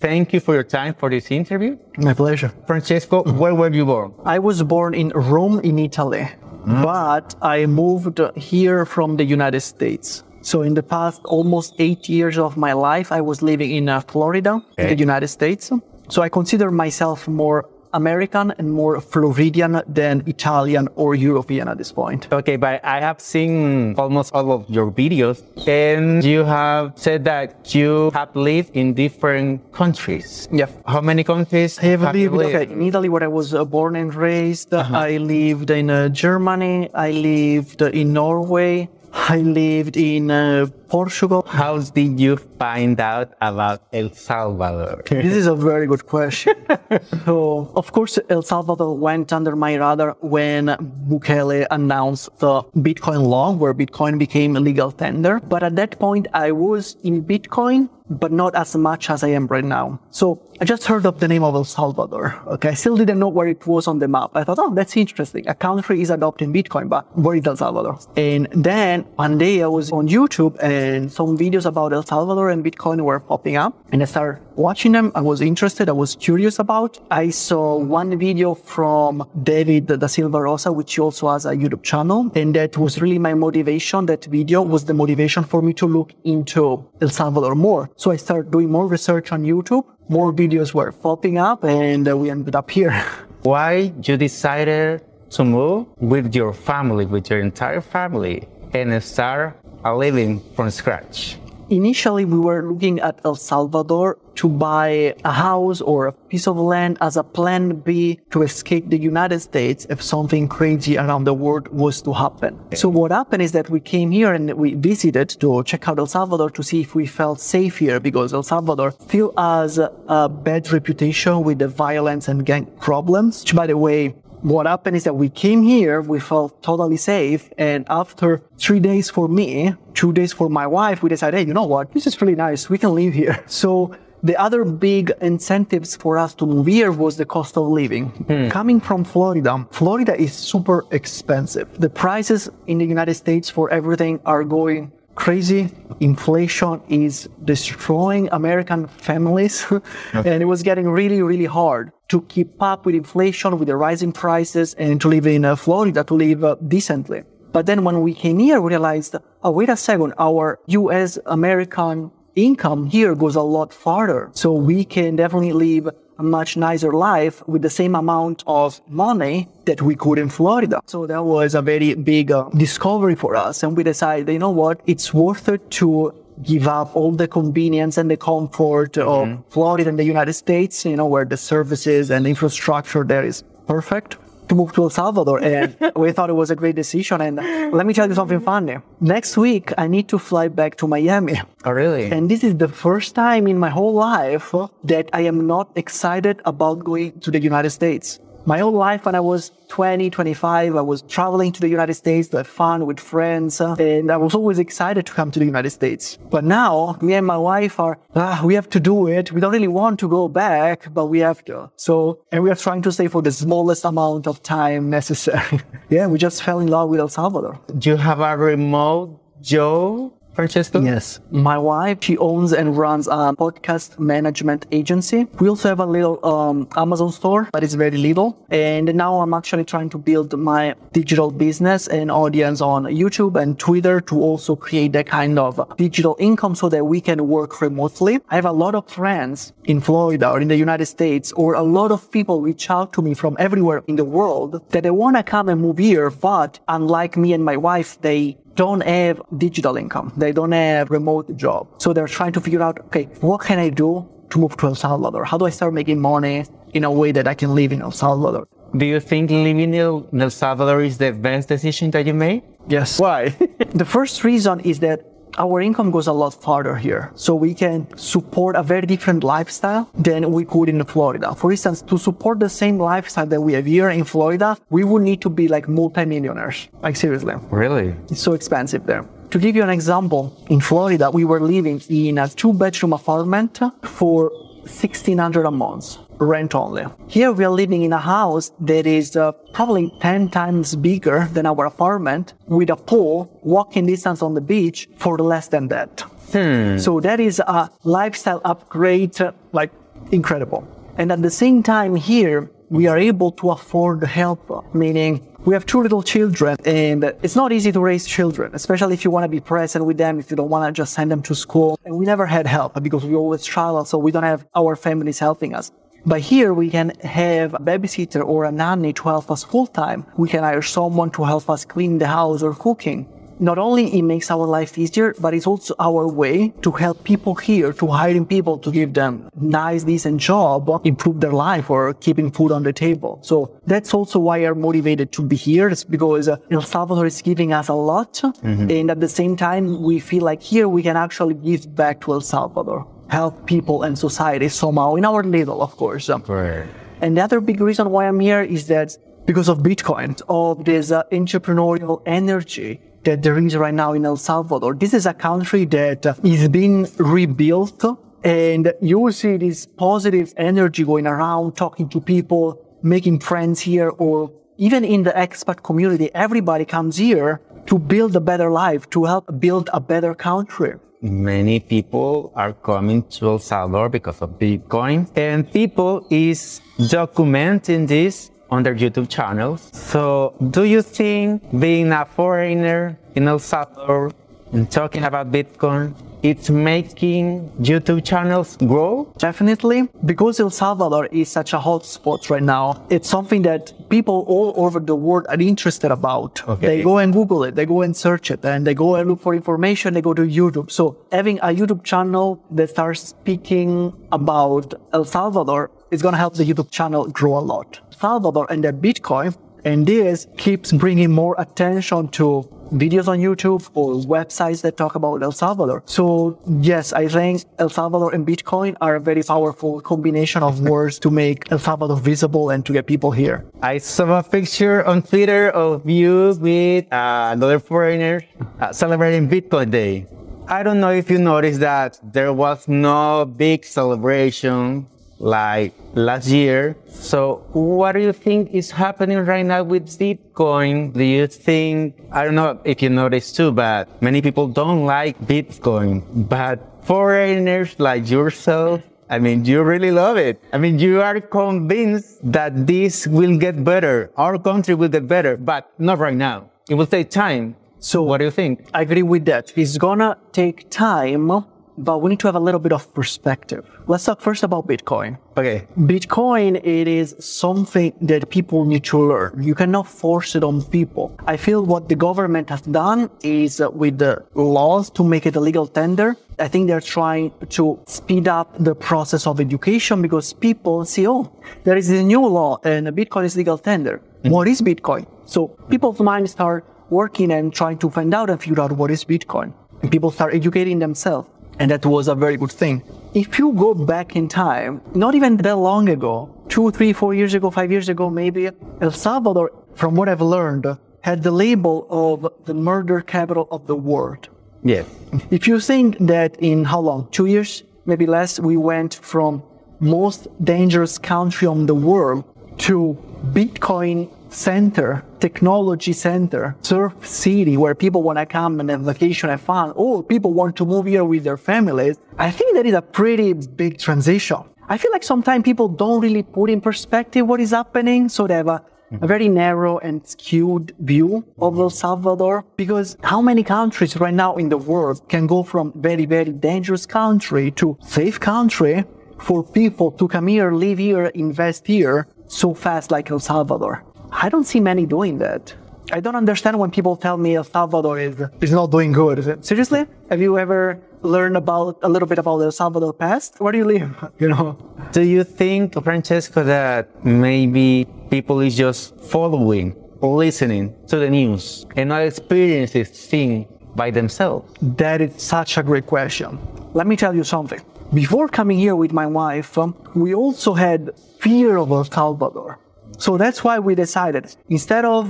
Thank 0.00 0.32
you 0.32 0.40
for 0.40 0.54
your 0.54 0.64
time 0.64 0.94
for 0.94 1.08
this 1.08 1.30
interview. 1.30 1.78
My 1.96 2.14
pleasure. 2.14 2.52
Francesco, 2.66 3.22
mm-hmm. 3.22 3.38
where 3.38 3.54
were 3.54 3.72
you 3.72 3.86
born? 3.86 4.12
I 4.24 4.40
was 4.40 4.62
born 4.62 4.94
in 4.94 5.10
Rome, 5.10 5.60
in 5.60 5.78
Italy, 5.78 6.22
mm-hmm. 6.22 6.82
but 6.82 7.36
I 7.40 7.66
moved 7.66 8.20
here 8.34 8.84
from 8.84 9.16
the 9.16 9.24
United 9.24 9.60
States. 9.60 10.24
So 10.42 10.62
in 10.62 10.74
the 10.74 10.82
past 10.82 11.20
almost 11.24 11.74
eight 11.78 12.08
years 12.08 12.36
of 12.36 12.56
my 12.56 12.72
life, 12.72 13.12
I 13.12 13.20
was 13.20 13.42
living 13.42 13.70
in 13.70 13.88
uh, 13.88 14.00
Florida, 14.00 14.60
in 14.76 14.88
the 14.88 14.96
United 14.96 15.28
States. 15.28 15.70
So 16.08 16.22
I 16.22 16.28
consider 16.28 16.70
myself 16.70 17.28
more 17.28 17.68
American 17.94 18.52
and 18.58 18.72
more 18.72 19.00
Floridian 19.00 19.82
than 19.86 20.22
Italian 20.26 20.88
or 20.96 21.14
European 21.14 21.68
at 21.68 21.78
this 21.78 21.92
point. 21.92 22.26
Okay, 22.32 22.56
but 22.56 22.84
I 22.84 23.00
have 23.00 23.20
seen 23.20 23.94
almost 23.96 24.34
all 24.34 24.50
of 24.50 24.68
your 24.68 24.90
videos 24.90 25.42
and 25.68 26.24
you 26.24 26.44
have 26.44 26.92
said 26.96 27.24
that 27.24 27.74
you 27.74 28.10
have 28.14 28.34
lived 28.34 28.70
in 28.74 28.94
different 28.94 29.72
countries. 29.72 30.48
Yeah. 30.50 30.66
How 30.86 31.00
many 31.00 31.22
countries 31.22 31.78
I 31.78 31.86
have 31.86 32.00
have 32.00 32.16
you 32.16 32.30
lived, 32.30 32.52
lived? 32.52 32.54
okay, 32.54 32.72
in 32.72 32.82
Italy 32.82 33.08
where 33.08 33.24
I 33.24 33.28
was 33.28 33.54
uh, 33.54 33.64
born 33.64 33.96
and 33.96 34.14
raised. 34.14 34.72
I 34.74 35.18
lived 35.18 35.70
in 35.70 35.90
uh, 35.90 36.08
Germany. 36.08 36.88
I 36.94 37.10
lived 37.10 37.82
in 37.82 38.12
Norway. 38.12 38.88
I 39.12 39.38
lived 39.38 39.96
in 39.96 40.30
uh, 40.30 40.66
Portugal. 40.88 41.44
How 41.46 41.78
did 41.78 42.18
you 42.18 42.36
find 42.36 42.98
out 42.98 43.32
about 43.40 43.82
El 43.92 44.10
Salvador? 44.10 45.02
This 45.10 45.36
is 45.36 45.46
a 45.46 45.54
very 45.54 45.86
good 45.86 46.06
question. 46.06 46.54
so, 47.24 47.70
of 47.76 47.92
course, 47.92 48.18
El 48.28 48.42
Salvador 48.42 48.96
went 48.96 49.32
under 49.32 49.54
my 49.54 49.74
radar 49.74 50.16
when 50.20 50.66
Bukele 51.08 51.66
announced 51.70 52.30
the 52.38 52.62
Bitcoin 52.76 53.26
law, 53.26 53.52
where 53.52 53.74
Bitcoin 53.74 54.18
became 54.18 54.56
a 54.56 54.60
legal 54.60 54.90
tender. 54.90 55.40
But 55.40 55.62
at 55.62 55.76
that 55.76 55.98
point, 55.98 56.26
I 56.32 56.52
was 56.52 56.96
in 57.02 57.22
Bitcoin, 57.22 57.90
but 58.08 58.32
not 58.32 58.54
as 58.54 58.76
much 58.76 59.10
as 59.10 59.22
I 59.22 59.28
am 59.28 59.46
right 59.46 59.64
now. 59.64 60.00
So 60.10 60.40
I 60.60 60.64
just 60.64 60.84
heard 60.84 61.06
of 61.06 61.18
the 61.18 61.28
name 61.28 61.42
of 61.42 61.54
El 61.54 61.64
Salvador. 61.64 62.40
Okay. 62.46 62.70
I 62.70 62.74
still 62.74 62.96
didn't 62.96 63.18
know 63.18 63.28
where 63.28 63.48
it 63.48 63.66
was 63.66 63.86
on 63.86 63.98
the 63.98 64.08
map. 64.08 64.30
I 64.34 64.44
thought, 64.44 64.58
oh, 64.60 64.72
that's 64.74 64.96
interesting. 64.96 65.48
A 65.48 65.54
country 65.54 66.00
is 66.00 66.10
adopting 66.10 66.52
Bitcoin, 66.52 66.88
but 66.88 67.04
where 67.16 67.36
is 67.36 67.46
El 67.46 67.56
Salvador? 67.56 67.98
And 68.16 68.48
then 68.52 69.02
one 69.16 69.38
day 69.38 69.62
I 69.62 69.66
was 69.66 69.90
on 69.90 70.08
YouTube 70.08 70.56
and 70.62 71.10
some 71.10 71.36
videos 71.36 71.66
about 71.66 71.92
El 71.92 72.02
Salvador 72.02 72.50
and 72.50 72.64
Bitcoin 72.64 73.00
were 73.02 73.20
popping 73.20 73.56
up 73.56 73.74
and 73.92 74.02
I 74.02 74.04
started 74.06 74.42
watching 74.56 74.92
them. 74.92 75.12
I 75.14 75.20
was 75.20 75.40
interested. 75.40 75.88
I 75.88 75.92
was 75.92 76.16
curious 76.16 76.58
about. 76.58 76.98
I 77.10 77.30
saw 77.30 77.76
one 77.78 78.18
video 78.18 78.54
from 78.54 79.26
David 79.42 79.86
da 79.86 80.06
Silva 80.06 80.42
Rosa, 80.42 80.72
which 80.72 80.98
also 80.98 81.30
has 81.30 81.46
a 81.46 81.52
YouTube 81.52 81.82
channel. 81.82 82.30
And 82.34 82.54
that 82.54 82.76
was 82.76 83.00
really 83.00 83.18
my 83.18 83.34
motivation. 83.34 84.06
That 84.06 84.24
video 84.26 84.62
was 84.62 84.84
the 84.84 84.94
motivation 84.94 85.44
for 85.44 85.62
me 85.62 85.72
to 85.74 85.86
look 85.86 86.12
into 86.24 86.88
El 87.00 87.08
Salvador 87.08 87.54
more. 87.54 87.90
So 87.96 88.10
I 88.10 88.16
started 88.16 88.50
doing 88.50 88.70
more 88.70 88.86
research 88.86 89.32
on 89.32 89.44
YouTube. 89.44 89.84
More 90.08 90.32
videos 90.32 90.74
were 90.74 90.92
popping 90.92 91.38
up 91.38 91.64
and 91.64 92.08
uh, 92.08 92.16
we 92.16 92.30
ended 92.30 92.54
up 92.56 92.70
here. 92.70 92.92
Why 93.42 93.92
you 94.02 94.16
decided 94.16 95.02
to 95.30 95.44
move 95.44 95.86
with 95.98 96.34
your 96.34 96.52
family, 96.52 97.06
with 97.06 97.30
your 97.30 97.40
entire 97.40 97.80
family, 97.80 98.46
and 98.72 99.02
start 99.02 99.58
a 99.84 99.94
living 99.94 100.40
from 100.54 100.70
scratch? 100.70 101.38
Initially, 101.72 102.26
we 102.26 102.38
were 102.38 102.62
looking 102.70 103.00
at 103.00 103.18
El 103.24 103.34
Salvador 103.34 104.18
to 104.34 104.46
buy 104.46 105.14
a 105.24 105.32
house 105.32 105.80
or 105.80 106.08
a 106.08 106.12
piece 106.12 106.46
of 106.46 106.58
land 106.58 106.98
as 107.00 107.16
a 107.16 107.24
plan 107.24 107.76
B 107.76 108.20
to 108.30 108.42
escape 108.42 108.90
the 108.90 108.98
United 108.98 109.40
States 109.40 109.86
if 109.88 110.02
something 110.02 110.48
crazy 110.48 110.98
around 110.98 111.24
the 111.24 111.32
world 111.32 111.68
was 111.68 112.02
to 112.02 112.12
happen. 112.12 112.58
So 112.74 112.90
what 112.90 113.10
happened 113.10 113.42
is 113.42 113.52
that 113.52 113.70
we 113.70 113.80
came 113.80 114.10
here 114.10 114.34
and 114.34 114.52
we 114.52 114.74
visited 114.74 115.30
to 115.40 115.62
check 115.64 115.88
out 115.88 115.98
El 115.98 116.06
Salvador 116.06 116.50
to 116.50 116.62
see 116.62 116.82
if 116.82 116.94
we 116.94 117.06
felt 117.06 117.40
safe 117.40 117.78
here 117.78 118.00
because 118.00 118.34
El 118.34 118.42
Salvador 118.42 118.90
still 118.90 119.32
has 119.38 119.78
a 119.78 120.28
bad 120.28 120.70
reputation 120.72 121.42
with 121.42 121.58
the 121.58 121.68
violence 121.68 122.28
and 122.28 122.44
gang 122.44 122.66
problems. 122.80 123.40
Which, 123.40 123.56
by 123.56 123.66
the 123.66 123.78
way, 123.78 124.14
what 124.42 124.66
happened 124.66 124.96
is 124.96 125.04
that 125.04 125.14
we 125.14 125.28
came 125.28 125.62
here, 125.62 126.00
we 126.00 126.20
felt 126.20 126.62
totally 126.62 126.96
safe, 126.96 127.50
and 127.56 127.86
after 127.88 128.42
three 128.58 128.80
days 128.80 129.08
for 129.08 129.28
me, 129.28 129.74
two 129.94 130.12
days 130.12 130.32
for 130.32 130.48
my 130.48 130.66
wife, 130.66 131.02
we 131.02 131.08
decided, 131.08 131.38
hey, 131.38 131.46
you 131.46 131.54
know 131.54 131.64
what? 131.64 131.92
This 131.92 132.06
is 132.06 132.20
really 132.20 132.34
nice. 132.34 132.68
We 132.68 132.78
can 132.78 132.94
live 132.94 133.14
here. 133.14 133.44
So 133.62 133.94
the 134.22 134.36
other 134.36 134.64
big 134.64 135.12
incentives 135.20 135.96
for 135.96 136.16
us 136.16 136.34
to 136.36 136.46
move 136.46 136.66
here 136.66 136.92
was 136.92 137.16
the 137.16 137.24
cost 137.24 137.56
of 137.56 137.66
living. 137.66 138.06
Hmm. 138.06 138.48
Coming 138.48 138.80
from 138.80 139.04
Florida, 139.04 139.66
Florida 139.70 140.20
is 140.20 140.32
super 140.32 140.84
expensive. 140.90 141.68
The 141.78 141.90
prices 141.90 142.48
in 142.66 142.78
the 142.78 142.86
United 142.86 143.14
States 143.14 143.50
for 143.50 143.70
everything 143.70 144.20
are 144.24 144.44
going 144.44 144.92
crazy. 145.14 145.70
Inflation 146.00 146.80
is 146.88 147.28
destroying 147.44 148.28
American 148.32 148.86
families. 148.86 149.66
and 150.12 150.42
it 150.42 150.46
was 150.46 150.62
getting 150.62 150.88
really, 150.88 151.20
really 151.22 151.44
hard 151.44 151.92
to 152.12 152.20
keep 152.28 152.60
up 152.60 152.84
with 152.84 152.94
inflation, 152.94 153.58
with 153.58 153.68
the 153.68 153.76
rising 153.76 154.12
prices, 154.12 154.74
and 154.74 155.00
to 155.00 155.08
live 155.08 155.26
in 155.26 155.46
uh, 155.46 155.56
Florida, 155.56 156.04
to 156.04 156.14
live 156.14 156.44
uh, 156.44 156.56
decently. 156.68 157.22
But 157.52 157.64
then 157.64 157.84
when 157.84 158.02
we 158.02 158.12
came 158.12 158.38
here, 158.38 158.60
we 158.60 158.68
realized, 158.68 159.16
oh, 159.42 159.50
wait 159.50 159.70
a 159.70 159.78
second, 159.78 160.12
our 160.18 160.58
US 160.66 161.18
American 161.24 162.10
income 162.34 162.86
here 162.86 163.14
goes 163.14 163.34
a 163.34 163.42
lot 163.42 163.72
farther. 163.72 164.30
So 164.34 164.52
we 164.52 164.84
can 164.84 165.16
definitely 165.16 165.52
live 165.52 165.88
a 166.18 166.22
much 166.22 166.56
nicer 166.56 166.92
life 166.92 167.36
with 167.48 167.62
the 167.62 167.70
same 167.70 167.94
amount 167.94 168.44
of 168.46 168.80
money 168.88 169.48
that 169.64 169.80
we 169.80 169.94
could 169.96 170.18
in 170.18 170.28
Florida. 170.28 170.80
So 170.84 171.06
that 171.06 171.24
was 171.24 171.54
a 171.54 171.62
very 171.62 171.94
big 171.94 172.30
uh, 172.30 172.50
discovery 172.50 173.14
for 173.14 173.36
us. 173.36 173.62
And 173.62 173.74
we 173.74 173.82
decided, 173.84 174.28
you 174.28 174.38
know 174.38 174.50
what? 174.50 174.80
It's 174.86 175.14
worth 175.14 175.48
it 175.48 175.70
to 175.78 176.14
give 176.42 176.66
up 176.66 176.94
all 176.96 177.12
the 177.12 177.28
convenience 177.28 177.98
and 177.98 178.10
the 178.10 178.16
comfort 178.16 178.96
of 178.98 179.28
mm-hmm. 179.28 179.42
Florida 179.50 179.88
and 179.88 179.98
the 179.98 180.04
United 180.04 180.32
States, 180.32 180.84
you 180.84 180.96
know, 180.96 181.06
where 181.06 181.24
the 181.24 181.36
services 181.36 182.10
and 182.10 182.26
infrastructure 182.26 183.04
there 183.04 183.24
is 183.24 183.44
perfect 183.66 184.16
to 184.48 184.54
move 184.54 184.72
to 184.72 184.82
El 184.82 184.90
Salvador. 184.90 185.42
And 185.42 185.76
we 185.96 186.12
thought 186.12 186.30
it 186.30 186.34
was 186.34 186.50
a 186.50 186.56
great 186.56 186.76
decision. 186.76 187.20
And 187.20 187.36
let 187.72 187.86
me 187.86 187.94
tell 187.94 188.08
you 188.08 188.14
something 188.14 188.40
funny. 188.40 188.78
Next 189.00 189.36
week, 189.36 189.72
I 189.78 189.86
need 189.86 190.08
to 190.08 190.18
fly 190.18 190.48
back 190.48 190.76
to 190.76 190.86
Miami. 190.86 191.40
Oh, 191.64 191.70
really? 191.70 192.10
And 192.10 192.30
this 192.30 192.42
is 192.44 192.56
the 192.56 192.68
first 192.68 193.14
time 193.14 193.46
in 193.46 193.58
my 193.58 193.70
whole 193.70 193.94
life 193.94 194.54
that 194.84 195.08
I 195.12 195.22
am 195.22 195.46
not 195.46 195.70
excited 195.76 196.40
about 196.44 196.84
going 196.84 197.20
to 197.20 197.30
the 197.30 197.40
United 197.40 197.70
States. 197.70 198.20
My 198.44 198.58
whole 198.58 198.72
life 198.72 199.04
when 199.06 199.14
I 199.14 199.20
was 199.20 199.52
20, 199.68 200.10
25, 200.10 200.74
I 200.74 200.80
was 200.80 201.02
traveling 201.02 201.52
to 201.52 201.60
the 201.60 201.68
United 201.68 201.94
States 201.94 202.28
to 202.30 202.38
have 202.38 202.48
fun 202.48 202.86
with 202.86 202.98
friends. 202.98 203.60
uh, 203.60 203.76
and 203.78 204.10
I 204.10 204.16
was 204.16 204.34
always 204.34 204.58
excited 204.58 205.06
to 205.06 205.12
come 205.12 205.30
to 205.30 205.38
the 205.38 205.44
United 205.44 205.70
States. 205.70 206.18
But 206.28 206.42
now 206.42 206.98
me 207.00 207.14
and 207.14 207.24
my 207.24 207.36
wife 207.36 207.78
are, 207.78 207.98
ah, 208.16 208.42
we 208.44 208.54
have 208.54 208.68
to 208.70 208.80
do 208.80 209.06
it. 209.06 209.30
We 209.30 209.40
don't 209.40 209.52
really 209.52 209.68
want 209.68 210.00
to 210.00 210.08
go 210.08 210.26
back, 210.26 210.92
but 210.92 211.06
we 211.06 211.20
have 211.20 211.44
to. 211.44 211.70
So, 211.76 212.18
and 212.32 212.42
we 212.42 212.50
are 212.50 212.56
trying 212.56 212.82
to 212.82 212.90
stay 212.90 213.06
for 213.06 213.22
the 213.22 213.30
smallest 213.30 213.84
amount 213.84 214.26
of 214.26 214.42
time 214.42 214.90
necessary. 214.90 215.60
yeah, 215.88 216.08
we 216.08 216.18
just 216.18 216.42
fell 216.42 216.58
in 216.58 216.66
love 216.66 216.88
with 216.90 216.98
El 216.98 217.08
Salvador. 217.08 217.60
Do 217.78 217.90
you 217.90 217.96
have 217.96 218.18
a 218.18 218.36
remote 218.36 219.20
job, 219.40 220.12
Francesco? 220.34 220.80
Yes. 220.80 221.20
My 221.30 221.58
wife, 221.58 221.98
she 222.00 222.16
owns 222.18 222.52
and 222.52 222.76
runs 222.76 223.06
a 223.06 223.34
podcast 223.36 223.98
management 223.98 224.66
agency. 224.72 225.26
We 225.38 225.48
also 225.48 225.68
have 225.68 225.80
a 225.80 225.86
little 225.86 226.24
um, 226.24 226.68
Amazon 226.76 227.12
store, 227.12 227.48
but 227.52 227.62
it's 227.62 227.74
very 227.74 227.98
little. 227.98 228.38
And 228.50 228.94
now 228.94 229.20
I'm 229.20 229.34
actually 229.34 229.64
trying 229.64 229.90
to 229.90 229.98
build 229.98 230.36
my 230.38 230.74
digital 230.92 231.30
business 231.30 231.86
and 231.88 232.10
audience 232.10 232.60
on 232.60 232.84
YouTube 232.84 233.40
and 233.40 233.58
Twitter 233.58 234.00
to 234.00 234.20
also 234.20 234.56
create 234.56 234.92
that 234.92 235.06
kind 235.06 235.38
of 235.38 235.60
digital 235.76 236.16
income 236.18 236.54
so 236.54 236.68
that 236.68 236.84
we 236.84 237.00
can 237.00 237.28
work 237.28 237.60
remotely. 237.60 238.20
I 238.30 238.36
have 238.36 238.46
a 238.46 238.52
lot 238.52 238.74
of 238.74 238.88
friends 238.88 239.52
in 239.64 239.80
Florida 239.80 240.30
or 240.30 240.40
in 240.40 240.48
the 240.48 240.56
United 240.56 240.86
States, 240.86 241.32
or 241.32 241.54
a 241.54 241.62
lot 241.62 241.92
of 241.92 242.10
people 242.10 242.40
reach 242.40 242.70
out 242.70 242.92
to 242.94 243.02
me 243.02 243.14
from 243.14 243.36
everywhere 243.38 243.82
in 243.86 243.96
the 243.96 244.04
world 244.04 244.62
that 244.70 244.82
they 244.82 244.90
want 244.90 245.16
to 245.16 245.22
come 245.22 245.48
and 245.48 245.60
move 245.60 245.78
here, 245.78 246.10
but 246.10 246.58
unlike 246.68 247.16
me 247.16 247.32
and 247.32 247.44
my 247.44 247.56
wife, 247.56 248.00
they 248.00 248.36
don't 248.54 248.82
have 248.82 249.20
digital 249.38 249.76
income. 249.76 250.12
They 250.16 250.32
don't 250.32 250.52
have 250.52 250.90
remote 250.90 251.36
job. 251.36 251.68
So 251.78 251.92
they're 251.92 252.06
trying 252.06 252.32
to 252.32 252.40
figure 252.40 252.62
out, 252.62 252.78
okay, 252.86 253.04
what 253.20 253.40
can 253.42 253.58
I 253.58 253.68
do 253.68 254.08
to 254.30 254.38
move 254.38 254.56
to 254.58 254.66
El 254.66 254.74
Salvador? 254.74 255.24
How 255.24 255.38
do 255.38 255.46
I 255.46 255.50
start 255.50 255.74
making 255.74 256.00
money 256.00 256.44
in 256.72 256.84
a 256.84 256.90
way 256.90 257.12
that 257.12 257.26
I 257.28 257.34
can 257.34 257.54
live 257.54 257.72
in 257.72 257.82
El 257.82 257.92
Salvador? 257.92 258.48
Do 258.76 258.86
you 258.86 259.00
think 259.00 259.30
living 259.30 259.74
in 259.74 260.20
El 260.20 260.30
Salvador 260.30 260.82
is 260.82 260.98
the 260.98 261.12
best 261.12 261.48
decision 261.48 261.90
that 261.90 262.06
you 262.06 262.14
made? 262.14 262.42
Yes. 262.68 262.98
Why? 262.98 263.28
the 263.74 263.84
first 263.84 264.24
reason 264.24 264.60
is 264.60 264.80
that 264.80 265.04
our 265.38 265.60
income 265.60 265.90
goes 265.90 266.06
a 266.06 266.12
lot 266.12 266.34
farther 266.34 266.76
here. 266.76 267.10
So 267.14 267.34
we 267.34 267.54
can 267.54 267.86
support 267.96 268.56
a 268.56 268.62
very 268.62 268.86
different 268.86 269.24
lifestyle 269.24 269.88
than 269.94 270.30
we 270.32 270.44
could 270.44 270.68
in 270.68 270.84
Florida. 270.84 271.34
For 271.34 271.50
instance, 271.50 271.82
to 271.82 271.98
support 271.98 272.40
the 272.40 272.48
same 272.48 272.78
lifestyle 272.78 273.26
that 273.26 273.40
we 273.40 273.54
have 273.54 273.66
here 273.66 273.90
in 273.90 274.04
Florida, 274.04 274.56
we 274.70 274.84
would 274.84 275.02
need 275.02 275.20
to 275.22 275.30
be 275.30 275.48
like 275.48 275.68
multimillionaires. 275.68 276.68
Like 276.82 276.96
seriously. 276.96 277.34
Really? 277.50 277.94
It's 278.10 278.22
so 278.22 278.32
expensive 278.32 278.86
there. 278.86 279.04
To 279.30 279.38
give 279.38 279.56
you 279.56 279.62
an 279.62 279.70
example, 279.70 280.36
in 280.50 280.60
Florida, 280.60 281.10
we 281.10 281.24
were 281.24 281.40
living 281.40 281.80
in 281.88 282.18
a 282.18 282.28
two 282.28 282.52
bedroom 282.52 282.92
apartment 282.92 283.60
for 283.82 284.30
1600 284.64 285.46
a 285.46 285.50
month 285.50 285.98
rent 286.26 286.54
only. 286.54 286.84
Here 287.08 287.32
we 287.32 287.44
are 287.44 287.50
living 287.50 287.82
in 287.82 287.92
a 287.92 287.98
house 287.98 288.52
that 288.60 288.86
is 288.86 289.16
uh, 289.16 289.32
probably 289.52 289.92
10 290.00 290.30
times 290.30 290.76
bigger 290.76 291.28
than 291.32 291.46
our 291.46 291.66
apartment 291.66 292.34
with 292.46 292.70
a 292.70 292.76
pool, 292.76 293.38
walking 293.42 293.86
distance 293.86 294.22
on 294.22 294.34
the 294.34 294.40
beach 294.40 294.88
for 294.96 295.18
less 295.18 295.48
than 295.48 295.68
that. 295.68 296.00
Hmm. 296.32 296.78
So 296.78 297.00
that 297.00 297.20
is 297.20 297.40
a 297.40 297.70
lifestyle 297.84 298.40
upgrade, 298.44 299.20
uh, 299.20 299.32
like 299.52 299.70
incredible. 300.10 300.66
And 300.96 301.12
at 301.12 301.22
the 301.22 301.30
same 301.30 301.62
time 301.62 301.94
here, 301.94 302.50
we 302.70 302.86
are 302.86 302.98
able 302.98 303.32
to 303.32 303.50
afford 303.50 304.02
help, 304.04 304.74
meaning 304.74 305.26
we 305.44 305.54
have 305.54 305.66
two 305.66 305.82
little 305.82 306.02
children 306.02 306.56
and 306.64 307.04
it's 307.22 307.36
not 307.36 307.52
easy 307.52 307.72
to 307.72 307.80
raise 307.80 308.06
children, 308.06 308.50
especially 308.54 308.94
if 308.94 309.04
you 309.04 309.10
want 309.10 309.24
to 309.24 309.28
be 309.28 309.40
present 309.40 309.84
with 309.84 309.98
them, 309.98 310.18
if 310.18 310.30
you 310.30 310.36
don't 310.36 310.48
want 310.48 310.64
to 310.68 310.72
just 310.72 310.94
send 310.94 311.10
them 311.10 311.20
to 311.22 311.34
school. 311.34 311.78
And 311.84 311.98
we 311.98 312.06
never 312.06 312.26
had 312.26 312.46
help 312.46 312.80
because 312.82 313.04
we 313.04 313.14
always 313.14 313.44
travel, 313.44 313.84
so 313.84 313.98
we 313.98 314.10
don't 314.10 314.22
have 314.22 314.46
our 314.54 314.76
families 314.76 315.18
helping 315.18 315.54
us. 315.54 315.70
But 316.04 316.20
here 316.20 316.52
we 316.52 316.68
can 316.68 316.90
have 317.02 317.54
a 317.54 317.58
babysitter 317.58 318.24
or 318.24 318.44
a 318.44 318.52
nanny 318.52 318.92
to 318.94 319.02
help 319.04 319.30
us 319.30 319.44
full 319.44 319.68
time. 319.68 320.04
We 320.16 320.28
can 320.28 320.42
hire 320.42 320.62
someone 320.62 321.10
to 321.12 321.24
help 321.24 321.48
us 321.48 321.64
clean 321.64 321.98
the 321.98 322.08
house 322.08 322.42
or 322.42 322.54
cooking. 322.54 323.06
Not 323.38 323.58
only 323.58 323.98
it 323.98 324.02
makes 324.02 324.30
our 324.30 324.46
life 324.46 324.78
easier, 324.78 325.14
but 325.18 325.34
it's 325.34 325.46
also 325.48 325.74
our 325.80 326.06
way 326.06 326.52
to 326.62 326.70
help 326.70 327.02
people 327.02 327.34
here, 327.34 327.72
to 327.72 327.86
hiring 327.88 328.24
people 328.24 328.56
to 328.58 328.70
give 328.70 328.94
them 328.94 329.28
nice, 329.34 329.82
decent 329.82 330.20
job, 330.20 330.70
improve 330.84 331.20
their 331.20 331.32
life 331.32 331.68
or 331.68 331.94
keeping 331.94 332.30
food 332.30 332.52
on 332.52 332.62
the 332.62 332.72
table. 332.72 333.18
So 333.22 333.50
that's 333.66 333.94
also 333.94 334.20
why 334.20 334.38
I'm 334.38 334.60
motivated 334.60 335.10
to 335.12 335.22
be 335.22 335.34
here. 335.34 335.68
It's 335.68 335.82
because 335.82 336.28
uh, 336.28 336.36
El 336.52 336.62
Salvador 336.62 337.06
is 337.06 337.20
giving 337.20 337.52
us 337.52 337.68
a 337.68 337.74
lot. 337.74 338.12
Mm-hmm. 338.14 338.70
And 338.70 338.90
at 338.90 339.00
the 339.00 339.08
same 339.08 339.36
time, 339.36 339.82
we 339.82 339.98
feel 339.98 340.22
like 340.22 340.40
here 340.40 340.68
we 340.68 340.82
can 340.82 340.96
actually 340.96 341.34
give 341.34 341.74
back 341.74 342.00
to 342.02 342.12
El 342.12 342.20
Salvador 342.20 342.86
help 343.12 343.46
people 343.46 343.82
and 343.86 343.94
society 344.08 344.48
somehow 344.48 344.94
in 344.94 345.04
our 345.04 345.22
little, 345.22 345.60
of 345.62 345.72
course. 345.76 346.08
Right. 346.08 346.66
And 347.02 347.16
the 347.16 347.22
other 347.26 347.40
big 347.40 347.60
reason 347.60 347.90
why 347.90 348.02
I'm 348.08 348.20
here 348.20 348.42
is 348.56 348.62
that 348.68 348.88
because 349.30 349.48
of 349.52 349.58
Bitcoin, 349.58 350.10
of 350.28 350.64
this 350.64 350.90
uh, 350.90 351.02
entrepreneurial 351.20 351.96
energy 352.06 352.80
that 353.04 353.22
there 353.22 353.36
is 353.38 353.56
right 353.56 353.74
now 353.74 353.92
in 353.92 354.02
El 354.06 354.16
Salvador. 354.16 354.72
This 354.74 354.94
is 354.94 355.04
a 355.06 355.16
country 355.28 355.64
that 355.66 356.06
uh, 356.06 356.14
being 356.58 356.86
rebuilt 356.98 357.84
and 358.24 358.72
you 358.80 358.98
will 359.00 359.12
see 359.12 359.36
this 359.36 359.66
positive 359.66 360.32
energy 360.36 360.84
going 360.84 361.06
around, 361.06 361.56
talking 361.56 361.88
to 361.88 362.00
people, 362.00 362.44
making 362.82 363.18
friends 363.18 363.60
here, 363.60 363.90
or 364.04 364.30
even 364.58 364.84
in 364.84 365.02
the 365.02 365.10
expat 365.10 365.62
community, 365.68 366.08
everybody 366.14 366.64
comes 366.64 366.96
here 366.96 367.40
to 367.66 367.78
build 367.78 368.14
a 368.14 368.20
better 368.20 368.50
life, 368.50 368.88
to 368.90 369.04
help 369.04 369.24
build 369.40 369.68
a 369.72 369.80
better 369.80 370.14
country 370.14 370.74
many 371.02 371.58
people 371.58 372.32
are 372.36 372.52
coming 372.52 373.02
to 373.02 373.26
El 373.26 373.38
Salvador 373.40 373.88
because 373.88 374.22
of 374.22 374.38
Bitcoin 374.38 375.10
and 375.16 375.50
people 375.52 376.06
is 376.10 376.60
documenting 376.78 377.88
this 377.88 378.30
on 378.50 378.62
their 378.62 378.74
YouTube 378.74 379.08
channels. 379.08 379.68
So 379.72 380.34
do 380.50 380.62
you 380.64 380.80
think 380.82 381.42
being 381.58 381.90
a 381.90 382.04
foreigner 382.04 382.98
in 383.16 383.26
El 383.26 383.40
Salvador 383.40 384.12
and 384.52 384.70
talking 384.70 385.02
about 385.02 385.32
Bitcoin 385.32 385.94
it's 386.22 386.50
making 386.50 387.50
YouTube 387.60 388.04
channels 388.04 388.56
grow? 388.56 389.12
Definitely. 389.18 389.88
Because 390.04 390.40
El 390.40 390.50
Salvador 390.50 391.06
is 391.06 391.28
such 391.30 391.52
a 391.52 391.58
hot 391.58 391.84
spot 391.84 392.30
right 392.30 392.42
now, 392.42 392.84
it's 392.90 393.08
something 393.08 393.42
that 393.42 393.72
people 393.88 394.24
all 394.28 394.52
over 394.56 394.80
the 394.80 394.94
world 394.94 395.26
are 395.28 395.40
interested 395.40 395.90
about. 395.90 396.46
Okay. 396.48 396.66
They 396.66 396.82
go 396.82 396.98
and 396.98 397.12
Google 397.12 397.44
it, 397.44 397.54
they 397.54 397.66
go 397.66 397.82
and 397.82 397.96
search 397.96 398.30
it, 398.30 398.44
and 398.44 398.66
they 398.66 398.74
go 398.74 398.94
and 398.94 399.08
look 399.08 399.20
for 399.20 399.34
information, 399.34 399.94
they 399.94 400.02
go 400.02 400.14
to 400.14 400.22
YouTube. 400.22 400.70
So 400.70 400.96
having 401.10 401.38
a 401.40 401.48
YouTube 401.48 401.84
channel 401.84 402.44
that 402.52 402.70
starts 402.70 403.00
speaking 403.00 403.92
about 404.12 404.74
El 404.92 405.04
Salvador 405.04 405.70
is 405.90 406.02
going 406.02 406.12
to 406.12 406.18
help 406.18 406.34
the 406.34 406.44
YouTube 406.44 406.70
channel 406.70 407.06
grow 407.08 407.36
a 407.38 407.40
lot. 407.40 407.80
Salvador 407.98 408.46
and 408.50 408.64
their 408.64 408.72
Bitcoin, 408.72 409.36
and 409.64 409.86
this 409.86 410.26
keeps 410.36 410.72
bringing 410.72 411.10
more 411.10 411.36
attention 411.38 412.08
to 412.08 412.48
videos 412.72 413.08
on 413.08 413.18
YouTube 413.18 413.68
or 413.74 413.94
websites 413.94 414.62
that 414.62 414.76
talk 414.76 414.94
about 414.94 415.22
El 415.22 415.32
Salvador. 415.32 415.82
So 415.86 416.38
yes, 416.46 416.92
I 416.92 417.08
think 417.08 417.44
El 417.58 417.68
Salvador 417.68 418.14
and 418.14 418.26
Bitcoin 418.26 418.76
are 418.80 418.96
a 418.96 419.00
very 419.00 419.22
powerful 419.22 419.80
combination 419.80 420.42
of 420.42 420.60
words 420.60 420.98
to 421.00 421.10
make 421.10 421.50
El 421.52 421.58
Salvador 421.58 421.96
visible 421.96 422.50
and 422.50 422.64
to 422.66 422.72
get 422.72 422.86
people 422.86 423.10
here. 423.10 423.44
I 423.62 423.78
saw 423.78 424.18
a 424.18 424.22
picture 424.22 424.84
on 424.84 425.02
Twitter 425.02 425.50
of 425.50 425.88
you 425.88 426.36
with 426.40 426.92
uh, 426.92 427.30
another 427.32 427.58
foreigner 427.58 428.22
uh, 428.60 428.72
celebrating 428.72 429.28
Bitcoin 429.28 429.70
Day. 429.70 430.06
I 430.48 430.62
don't 430.62 430.80
know 430.80 430.90
if 430.90 431.08
you 431.10 431.18
noticed 431.18 431.60
that 431.60 432.00
there 432.02 432.32
was 432.32 432.66
no 432.66 433.24
big 433.24 433.64
celebration 433.64 434.86
like 435.22 435.72
last 435.94 436.28
year. 436.28 436.76
So 436.90 437.46
what 437.52 437.92
do 437.92 438.00
you 438.00 438.12
think 438.12 438.50
is 438.52 438.72
happening 438.72 439.18
right 439.18 439.46
now 439.46 439.62
with 439.62 439.88
Bitcoin? 439.88 440.92
Do 440.92 441.04
you 441.04 441.26
think, 441.26 441.96
I 442.10 442.24
don't 442.24 442.34
know 442.34 442.60
if 442.64 442.82
you 442.82 442.90
noticed 442.90 443.36
too, 443.36 443.52
but 443.52 443.88
many 444.02 444.20
people 444.20 444.48
don't 444.48 444.84
like 444.84 445.18
Bitcoin, 445.20 446.02
but 446.28 446.58
foreigners 446.82 447.78
like 447.78 448.10
yourself, 448.10 448.82
I 449.08 449.18
mean, 449.18 449.44
you 449.44 449.62
really 449.62 449.90
love 449.90 450.16
it. 450.16 450.42
I 450.52 450.58
mean, 450.58 450.78
you 450.78 451.02
are 451.02 451.20
convinced 451.20 452.18
that 452.32 452.66
this 452.66 453.06
will 453.06 453.36
get 453.38 453.62
better. 453.62 454.10
Our 454.16 454.38
country 454.38 454.74
will 454.74 454.88
get 454.88 455.06
better, 455.06 455.36
but 455.36 455.70
not 455.78 455.98
right 455.98 456.16
now. 456.16 456.50
It 456.68 456.74
will 456.74 456.86
take 456.86 457.10
time. 457.10 457.56
So 457.78 458.02
what 458.02 458.18
do 458.18 458.24
you 458.24 458.30
think? 458.30 458.68
I 458.72 458.82
agree 458.82 459.02
with 459.02 459.24
that. 459.26 459.52
It's 459.56 459.76
gonna 459.76 460.16
take 460.32 460.70
time 460.70 461.44
but 461.84 461.98
we 462.00 462.10
need 462.10 462.20
to 462.20 462.28
have 462.28 462.34
a 462.34 462.40
little 462.40 462.60
bit 462.60 462.72
of 462.72 462.92
perspective. 462.94 463.68
Let's 463.86 464.04
talk 464.04 464.20
first 464.20 464.42
about 464.42 464.66
Bitcoin. 464.66 465.18
Okay. 465.36 465.66
Bitcoin, 465.76 466.56
it 466.64 466.88
is 466.88 467.16
something 467.18 467.92
that 468.00 468.30
people 468.30 468.64
need 468.64 468.84
to 468.84 468.98
learn. 468.98 469.42
You 469.42 469.54
cannot 469.54 469.86
force 469.88 470.36
it 470.36 470.44
on 470.44 470.62
people. 470.62 471.16
I 471.26 471.36
feel 471.36 471.64
what 471.64 471.88
the 471.88 471.96
government 471.96 472.50
has 472.50 472.62
done 472.62 473.10
is 473.22 473.60
uh, 473.60 473.70
with 473.70 473.98
the 473.98 474.24
laws 474.34 474.90
to 474.90 475.04
make 475.04 475.26
it 475.26 475.34
a 475.36 475.40
legal 475.40 475.66
tender. 475.66 476.16
I 476.38 476.48
think 476.48 476.68
they're 476.68 476.80
trying 476.80 477.32
to 477.50 477.78
speed 477.86 478.28
up 478.28 478.54
the 478.58 478.74
process 478.74 479.26
of 479.26 479.40
education 479.40 480.02
because 480.02 480.32
people 480.32 480.84
see, 480.84 481.06
oh, 481.06 481.32
there 481.64 481.76
is 481.76 481.90
a 481.90 482.02
new 482.02 482.24
law 482.26 482.58
and 482.64 482.86
Bitcoin 482.88 483.24
is 483.24 483.36
legal 483.36 483.58
tender. 483.58 483.98
Mm-hmm. 483.98 484.30
What 484.30 484.48
is 484.48 484.60
Bitcoin? 484.60 485.06
So 485.24 485.48
people's 485.70 486.00
minds 486.00 486.32
start 486.32 486.64
working 486.90 487.32
and 487.32 487.52
trying 487.52 487.78
to 487.78 487.90
find 487.90 488.12
out 488.14 488.30
and 488.30 488.40
figure 488.40 488.60
out 488.60 488.72
what 488.72 488.90
is 488.90 489.04
Bitcoin. 489.04 489.52
And 489.82 489.90
people 489.90 490.10
start 490.10 490.34
educating 490.34 490.78
themselves. 490.78 491.28
And 491.58 491.70
that 491.70 491.84
was 491.86 492.08
a 492.08 492.14
very 492.14 492.36
good 492.36 492.52
thing. 492.52 492.82
If 493.14 493.38
you 493.38 493.52
go 493.52 493.74
back 493.74 494.16
in 494.16 494.28
time, 494.28 494.80
not 494.94 495.14
even 495.14 495.36
that 495.36 495.56
long 495.56 495.88
ago, 495.88 496.30
two, 496.48 496.70
three, 496.70 496.92
four 496.92 497.14
years 497.14 497.34
ago, 497.34 497.50
five 497.50 497.70
years 497.70 497.88
ago, 497.88 498.10
maybe, 498.10 498.50
El 498.80 498.90
Salvador, 498.90 499.52
from 499.74 499.94
what 499.94 500.08
I've 500.08 500.22
learned, 500.22 500.66
had 501.02 501.22
the 501.22 501.30
label 501.30 501.86
of 501.90 502.32
the 502.46 502.54
murder 502.54 503.00
capital 503.00 503.48
of 503.50 503.66
the 503.66 503.76
world. 503.76 504.28
Yeah. 504.62 504.84
If 505.30 505.46
you 505.46 505.60
think 505.60 505.98
that 505.98 506.36
in 506.38 506.64
how 506.64 506.80
long? 506.80 507.08
Two 507.10 507.26
years, 507.26 507.64
maybe 507.84 508.06
less, 508.06 508.38
we 508.38 508.56
went 508.56 508.94
from 508.94 509.42
most 509.80 510.28
dangerous 510.44 510.98
country 510.98 511.48
on 511.48 511.66
the 511.66 511.74
world 511.74 512.24
to 512.58 512.96
Bitcoin 513.32 514.08
center, 514.32 515.04
technology 515.20 515.92
center, 515.92 516.56
surf 516.62 517.06
city 517.06 517.56
where 517.56 517.74
people 517.74 518.02
want 518.02 518.18
to 518.18 518.26
come 518.26 518.60
and 518.60 518.84
vacation 518.84 519.30
and 519.30 519.40
fun, 519.40 519.72
or 519.76 520.02
people 520.02 520.32
want 520.32 520.56
to 520.56 520.64
move 520.64 520.86
here 520.86 521.04
with 521.04 521.24
their 521.24 521.36
families, 521.36 521.98
I 522.18 522.30
think 522.30 522.56
that 522.56 522.66
is 522.66 522.74
a 522.74 522.82
pretty 522.82 523.32
big 523.34 523.78
transition. 523.78 524.38
I 524.68 524.78
feel 524.78 524.92
like 524.92 525.02
sometimes 525.02 525.44
people 525.44 525.68
don't 525.68 526.00
really 526.00 526.22
put 526.22 526.48
in 526.48 526.60
perspective 526.60 527.26
what 527.26 527.40
is 527.40 527.50
happening, 527.50 528.08
so 528.08 528.26
they 528.26 528.34
have 528.34 528.48
a, 528.48 528.64
a 529.00 529.06
very 529.06 529.28
narrow 529.28 529.78
and 529.78 530.06
skewed 530.06 530.74
view 530.78 531.24
of 531.38 531.58
El 531.58 531.70
Salvador 531.70 532.44
because 532.56 532.96
how 533.02 533.20
many 533.20 533.42
countries 533.42 533.96
right 533.98 534.14
now 534.14 534.36
in 534.36 534.48
the 534.48 534.56
world 534.56 535.06
can 535.08 535.26
go 535.26 535.42
from 535.42 535.72
very, 535.76 536.06
very 536.06 536.32
dangerous 536.32 536.86
country 536.86 537.50
to 537.52 537.76
safe 537.82 538.18
country 538.18 538.84
for 539.18 539.44
people 539.44 539.90
to 539.92 540.08
come 540.08 540.26
here, 540.26 540.52
live 540.52 540.78
here, 540.78 541.06
invest 541.06 541.66
here 541.66 542.08
so 542.28 542.54
fast 542.54 542.90
like 542.90 543.10
El 543.10 543.18
Salvador? 543.18 543.84
I 544.12 544.28
don't 544.28 544.44
see 544.44 544.60
many 544.60 544.86
doing 544.86 545.18
that. 545.18 545.54
I 545.92 546.00
don't 546.00 546.14
understand 546.16 546.58
when 546.58 546.70
people 546.70 546.96
tell 546.96 547.16
me 547.16 547.34
El 547.34 547.44
Salvador 547.44 547.98
is, 547.98 548.14
is 548.40 548.52
not 548.52 548.70
doing 548.70 548.92
good. 548.92 549.18
Is 549.18 549.26
it- 549.26 549.44
Seriously? 549.44 549.86
Have 550.10 550.20
you 550.20 550.38
ever 550.38 550.78
learned 551.02 551.36
about 551.36 551.78
a 551.82 551.88
little 551.88 552.06
bit 552.08 552.18
about 552.18 552.38
El 552.40 552.52
Salvador 552.52 552.92
past? 552.92 553.40
Where 553.40 553.52
do 553.52 553.58
you 553.58 553.64
live? 553.64 553.90
You 554.18 554.28
know? 554.28 554.56
Do 554.92 555.02
you 555.02 555.24
think, 555.24 555.74
Francesco, 555.82 556.44
that 556.44 557.04
maybe 557.04 557.86
people 558.10 558.40
is 558.40 558.56
just 558.56 558.94
following 559.00 559.74
or 560.00 560.16
listening 560.16 560.74
to 560.88 560.96
the 560.98 561.10
news 561.10 561.66
and 561.76 561.88
not 561.88 562.02
experiencing 562.02 562.84
things 562.84 563.46
by 563.74 563.90
themselves? 563.90 564.44
That 564.62 565.00
is 565.00 565.20
such 565.20 565.58
a 565.58 565.62
great 565.62 565.86
question. 565.86 566.38
Let 566.74 566.86
me 566.86 566.96
tell 566.96 567.14
you 567.14 567.24
something. 567.24 567.60
Before 567.92 568.28
coming 568.28 568.58
here 568.58 568.76
with 568.76 568.92
my 568.92 569.06
wife, 569.06 569.58
um, 569.58 569.74
we 569.94 570.14
also 570.14 570.54
had 570.54 570.92
fear 571.18 571.56
of 571.58 571.70
El 571.70 571.84
Salvador. 571.84 572.58
So 573.02 573.16
that's 573.16 573.42
why 573.42 573.58
we 573.58 573.74
decided 573.74 574.32
instead 574.48 574.84
of 574.84 575.06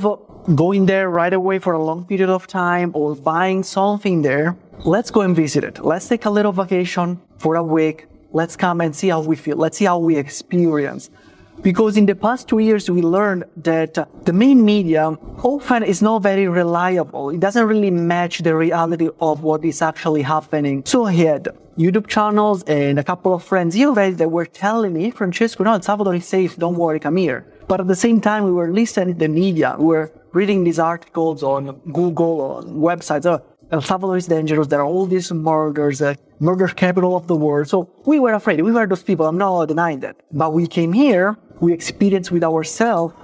going 0.54 0.86
there 0.86 1.10
right 1.10 1.34
away 1.34 1.58
for 1.58 1.74
a 1.74 1.84
long 1.84 2.06
period 2.06 2.30
of 2.30 2.46
time 2.46 2.90
or 2.94 3.14
buying 3.14 3.62
something 3.62 4.22
there, 4.22 4.56
let's 4.86 5.10
go 5.10 5.20
and 5.20 5.36
visit 5.36 5.62
it. 5.62 5.84
Let's 5.84 6.08
take 6.08 6.24
a 6.24 6.30
little 6.30 6.52
vacation 6.52 7.20
for 7.36 7.56
a 7.56 7.62
week. 7.62 8.06
Let's 8.32 8.56
come 8.56 8.80
and 8.80 8.96
see 8.96 9.08
how 9.08 9.20
we 9.20 9.36
feel. 9.36 9.58
Let's 9.58 9.76
see 9.76 9.84
how 9.84 9.98
we 9.98 10.16
experience. 10.16 11.10
Because 11.60 11.98
in 11.98 12.06
the 12.06 12.14
past 12.14 12.48
two 12.48 12.60
years, 12.60 12.90
we 12.90 13.02
learned 13.02 13.44
that 13.58 13.92
the 14.24 14.32
main 14.32 14.64
media 14.64 15.10
often 15.44 15.82
is 15.82 16.00
not 16.00 16.22
very 16.22 16.48
reliable. 16.48 17.28
It 17.28 17.40
doesn't 17.40 17.66
really 17.66 17.90
match 17.90 18.38
the 18.38 18.56
reality 18.56 19.10
of 19.20 19.42
what 19.42 19.66
is 19.66 19.82
actually 19.82 20.22
happening. 20.22 20.82
So 20.86 21.04
I 21.04 21.12
had 21.12 21.50
YouTube 21.76 22.06
channels 22.06 22.62
and 22.62 22.98
a 22.98 23.04
couple 23.04 23.34
of 23.34 23.44
friends 23.44 23.74
here 23.74 23.92
that 23.92 24.30
were 24.30 24.46
telling 24.46 24.94
me, 24.94 25.10
Francesco, 25.10 25.62
no, 25.62 25.74
El 25.74 25.82
Salvador 25.82 26.14
is 26.14 26.24
safe. 26.24 26.56
Don't 26.56 26.76
worry, 26.76 26.98
come 26.98 27.18
here. 27.18 27.44
But 27.68 27.80
at 27.80 27.88
the 27.88 27.96
same 27.96 28.20
time, 28.20 28.44
we 28.44 28.52
were 28.52 28.70
listening 28.72 29.14
to 29.14 29.18
the 29.20 29.28
media. 29.28 29.76
We 29.78 29.86
were 29.86 30.12
reading 30.32 30.64
these 30.64 30.78
articles 30.78 31.42
on 31.42 31.80
Google, 31.92 32.40
on 32.40 32.64
websites. 32.74 33.26
Oh, 33.26 33.42
El 33.70 33.80
Salvador 33.80 34.16
is 34.16 34.26
dangerous. 34.26 34.66
There 34.66 34.80
are 34.80 34.84
all 34.84 35.06
these 35.06 35.32
murders, 35.32 36.02
uh, 36.02 36.14
murder 36.40 36.68
capital 36.68 37.16
of 37.16 37.26
the 37.26 37.36
world. 37.36 37.68
So 37.68 37.88
we 38.04 38.20
were 38.20 38.34
afraid. 38.34 38.60
We 38.60 38.72
were 38.72 38.86
those 38.86 39.02
people. 39.02 39.26
I'm 39.26 39.38
not 39.38 39.66
denying 39.66 40.00
that. 40.00 40.16
But 40.32 40.52
we 40.52 40.66
came 40.66 40.92
here, 40.92 41.36
we 41.60 41.72
experienced 41.72 42.30
with 42.30 42.44
ourselves, 42.44 43.14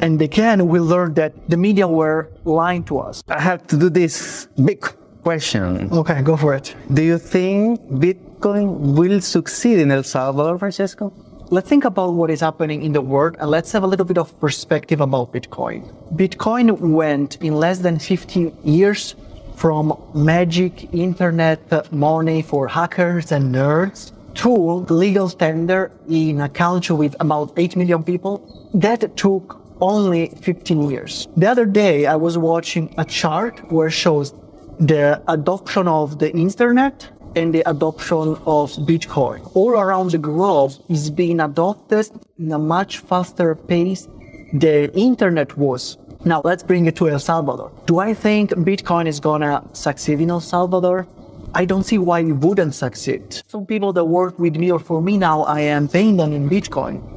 and 0.00 0.20
again, 0.22 0.68
we 0.68 0.78
learned 0.78 1.16
that 1.16 1.32
the 1.48 1.56
media 1.56 1.86
were 1.86 2.30
lying 2.44 2.84
to 2.84 2.98
us. 2.98 3.22
I 3.28 3.40
have 3.40 3.66
to 3.68 3.76
do 3.76 3.90
this 3.90 4.46
big 4.64 4.80
question. 5.22 5.88
Okay, 5.92 6.22
go 6.22 6.36
for 6.36 6.54
it. 6.54 6.74
Do 6.92 7.02
you 7.02 7.18
think 7.18 7.80
Bitcoin 7.90 8.94
will 8.96 9.20
succeed 9.20 9.78
in 9.78 9.90
El 9.90 10.04
Salvador, 10.04 10.58
Francesco? 10.58 11.12
Let's 11.54 11.68
think 11.68 11.84
about 11.84 12.14
what 12.14 12.30
is 12.30 12.40
happening 12.40 12.82
in 12.82 12.92
the 12.92 13.00
world 13.00 13.36
and 13.38 13.48
let's 13.48 13.70
have 13.70 13.84
a 13.84 13.86
little 13.86 14.04
bit 14.04 14.18
of 14.18 14.28
perspective 14.40 15.00
about 15.00 15.32
Bitcoin. 15.32 15.94
Bitcoin 16.16 16.76
went 16.80 17.36
in 17.44 17.54
less 17.54 17.78
than 17.78 18.00
15 18.00 18.56
years 18.64 19.14
from 19.54 19.96
magic 20.12 20.92
internet 20.92 21.92
money 21.92 22.42
for 22.42 22.66
hackers 22.66 23.30
and 23.30 23.54
nerds 23.54 24.10
to 24.34 24.50
legal 24.92 25.30
tender 25.30 25.92
in 26.08 26.40
a 26.40 26.48
country 26.48 26.96
with 26.96 27.14
about 27.20 27.52
8 27.56 27.76
million 27.76 28.02
people. 28.02 28.42
That 28.74 29.16
took 29.16 29.62
only 29.80 30.30
15 30.30 30.90
years. 30.90 31.28
The 31.36 31.46
other 31.46 31.66
day 31.66 32.06
I 32.06 32.16
was 32.16 32.36
watching 32.36 32.92
a 32.98 33.04
chart 33.04 33.60
where 33.70 33.86
it 33.86 33.92
shows 33.92 34.34
the 34.80 35.22
adoption 35.28 35.86
of 35.86 36.18
the 36.18 36.32
internet 36.32 37.12
and 37.36 37.52
the 37.52 37.68
adoption 37.68 38.36
of 38.46 38.72
Bitcoin 38.86 39.50
all 39.54 39.70
around 39.70 40.10
the 40.10 40.18
globe 40.18 40.72
is 40.88 41.10
being 41.10 41.40
adopted 41.40 42.08
in 42.38 42.52
a 42.52 42.58
much 42.58 42.98
faster 42.98 43.54
pace 43.54 44.08
than 44.52 44.90
internet 44.90 45.56
was. 45.56 45.98
Now 46.24 46.40
let's 46.44 46.62
bring 46.62 46.86
it 46.86 46.96
to 46.96 47.08
El 47.08 47.18
Salvador. 47.18 47.70
Do 47.86 47.98
I 47.98 48.14
think 48.14 48.50
Bitcoin 48.50 49.06
is 49.06 49.20
gonna 49.20 49.62
succeed 49.72 50.20
in 50.20 50.30
El 50.30 50.40
Salvador? 50.40 51.06
I 51.54 51.64
don't 51.64 51.84
see 51.84 51.98
why 51.98 52.20
it 52.20 52.32
wouldn't 52.32 52.74
succeed. 52.74 53.42
Some 53.46 53.66
people 53.66 53.92
that 53.92 54.04
work 54.04 54.38
with 54.38 54.56
me 54.56 54.72
or 54.72 54.80
for 54.80 55.00
me 55.00 55.16
now, 55.16 55.42
I 55.42 55.60
am 55.60 55.86
paying 55.86 56.16
them 56.16 56.32
in 56.32 56.48
Bitcoin. 56.48 57.13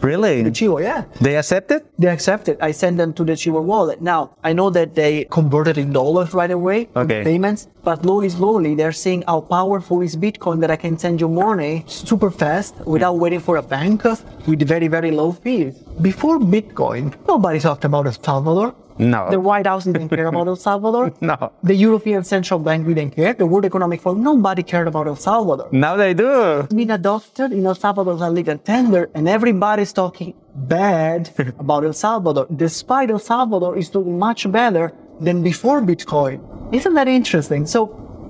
Really? 0.00 0.42
The 0.42 0.50
Chivo, 0.50 0.82
yeah. 0.82 1.04
They 1.20 1.36
accepted? 1.36 1.82
They 1.98 2.08
accepted. 2.08 2.58
I 2.60 2.70
send 2.72 2.98
them 2.98 3.12
to 3.14 3.24
the 3.24 3.32
Chivo 3.32 3.62
wallet. 3.62 4.00
Now, 4.00 4.36
I 4.42 4.52
know 4.52 4.70
that 4.70 4.94
they 4.94 5.24
converted 5.30 5.78
in 5.78 5.92
dollars 5.92 6.34
right 6.34 6.50
away, 6.50 6.88
Okay. 6.96 7.24
payments, 7.24 7.68
but 7.84 8.02
slowly, 8.02 8.28
slowly, 8.28 8.74
they're 8.74 8.92
seeing 8.92 9.22
how 9.26 9.40
powerful 9.40 10.00
is 10.02 10.16
Bitcoin 10.16 10.60
that 10.60 10.70
I 10.70 10.76
can 10.76 10.98
send 10.98 11.20
you 11.20 11.28
money 11.28 11.84
super 11.86 12.30
fast 12.30 12.74
without 12.84 13.14
hmm. 13.14 13.20
waiting 13.20 13.40
for 13.40 13.56
a 13.56 13.62
bank 13.62 14.04
with 14.46 14.62
very, 14.66 14.88
very 14.88 15.10
low 15.10 15.32
fees. 15.32 15.74
Before 16.00 16.38
Bitcoin, 16.38 17.14
nobody 17.26 17.58
talked 17.58 17.84
about 17.84 18.06
El 18.06 18.12
Salvador. 18.12 18.74
No. 18.98 19.30
The 19.30 19.40
White 19.40 19.66
House 19.66 19.84
didn't 19.84 20.08
care 20.08 20.26
about 20.26 20.48
El 20.48 20.56
Salvador. 20.56 21.12
No. 21.20 21.52
The 21.62 21.74
European 21.74 22.24
Central 22.24 22.58
Bank 22.60 22.86
didn't 22.86 23.10
care. 23.14 23.34
The 23.34 23.46
World 23.46 23.64
Economic 23.64 24.00
Forum, 24.00 24.22
nobody 24.22 24.62
cared 24.62 24.88
about 24.88 25.06
El 25.06 25.16
Salvador 25.16 25.68
Now 25.72 25.96
they 25.96 26.14
do. 26.14 26.60
It's 26.60 26.74
been 26.74 26.90
adopted 26.90 27.52
in 27.52 27.64
El 27.66 27.74
Salvador 27.74 28.14
as 28.14 28.20
a 28.20 28.30
legal 28.30 28.58
tender, 28.58 29.10
and 29.14 29.28
everybody's 29.28 29.92
talking 29.92 30.34
bad 30.54 31.30
about 31.58 31.84
El 31.84 31.92
Salvador, 31.92 32.46
despite 32.54 33.10
El 33.10 33.18
Salvador 33.18 33.76
is 33.76 33.88
doing 33.90 34.18
much 34.18 34.50
better 34.50 34.92
than 35.20 35.42
before 35.42 35.80
Bitcoin. 35.80 36.40
Isn't 36.72 36.94
that 36.94 37.08
interesting? 37.08 37.66
So 37.66 37.80